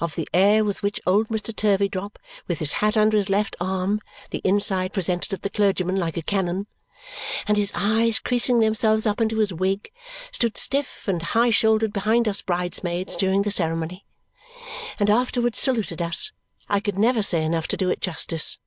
Of 0.00 0.16
the 0.16 0.26
air 0.34 0.64
with 0.64 0.82
which 0.82 1.00
old 1.06 1.28
Mr. 1.28 1.54
Turveydrop, 1.54 2.18
with 2.48 2.58
his 2.58 2.72
hat 2.82 2.96
under 2.96 3.16
his 3.16 3.30
left 3.30 3.54
arm 3.60 4.00
(the 4.30 4.40
inside 4.42 4.92
presented 4.92 5.32
at 5.32 5.42
the 5.42 5.48
clergyman 5.50 5.94
like 5.94 6.16
a 6.16 6.22
cannon) 6.22 6.66
and 7.46 7.56
his 7.56 7.70
eyes 7.76 8.18
creasing 8.18 8.58
themselves 8.58 9.06
up 9.06 9.20
into 9.20 9.38
his 9.38 9.52
wig, 9.54 9.92
stood 10.32 10.56
stiff 10.56 11.06
and 11.06 11.22
high 11.22 11.50
shouldered 11.50 11.92
behind 11.92 12.26
us 12.26 12.42
bridesmaids 12.42 13.14
during 13.14 13.42
the 13.42 13.52
ceremony, 13.52 14.04
and 14.98 15.10
afterwards 15.10 15.60
saluted 15.60 16.02
us, 16.02 16.32
I 16.68 16.80
could 16.80 16.98
never 16.98 17.22
say 17.22 17.44
enough 17.44 17.68
to 17.68 17.76
do 17.76 17.88
it 17.88 18.00
justice. 18.00 18.58